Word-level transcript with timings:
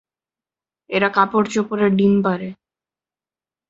এরা 0.89 1.09
কাপড়-চোপড়ে 1.09 1.87
ডিম 1.97 2.13
পাড়ে। 2.25 2.49